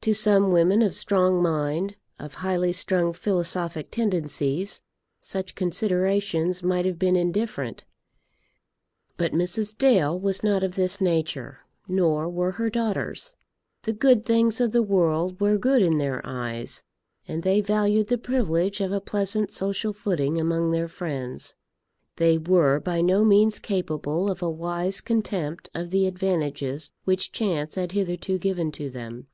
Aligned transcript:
To 0.00 0.12
some 0.12 0.50
women 0.50 0.82
of 0.82 0.92
strong 0.92 1.40
mind, 1.40 1.98
of 2.18 2.34
highly 2.42 2.72
strung 2.72 3.12
philosophic 3.12 3.92
tendencies, 3.92 4.82
such 5.20 5.54
considerations 5.54 6.64
might 6.64 6.84
have 6.84 6.98
been 6.98 7.14
indifferent. 7.14 7.84
But 9.16 9.30
Mrs. 9.30 9.78
Dale 9.78 10.18
was 10.18 10.42
not 10.42 10.64
of 10.64 10.74
this 10.74 11.00
nature, 11.00 11.60
nor 11.86 12.28
were 12.28 12.50
her 12.50 12.68
daughters. 12.70 13.36
The 13.84 13.92
good 13.92 14.26
things 14.26 14.60
of 14.60 14.72
the 14.72 14.82
world 14.82 15.40
were 15.40 15.56
good 15.56 15.80
in 15.80 15.98
their 15.98 16.22
eyes, 16.24 16.82
and 17.28 17.44
they 17.44 17.60
valued 17.60 18.08
the 18.08 18.18
privilege 18.18 18.80
of 18.80 18.90
a 18.90 19.00
pleasant 19.00 19.52
social 19.52 19.92
footing 19.92 20.40
among 20.40 20.72
their 20.72 20.88
friends. 20.88 21.54
They 22.16 22.36
were 22.36 22.80
by 22.80 23.00
no 23.00 23.24
means 23.24 23.60
capable 23.60 24.28
of 24.28 24.42
a 24.42 24.50
wise 24.50 25.00
contempt 25.00 25.70
of 25.72 25.90
the 25.90 26.08
advantages 26.08 26.90
which 27.04 27.30
chance 27.30 27.76
had 27.76 27.92
hitherto 27.92 28.38
given 28.38 28.72
to 28.72 28.90
them. 28.90 29.28